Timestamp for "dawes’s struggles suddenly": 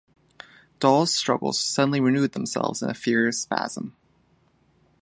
0.79-1.99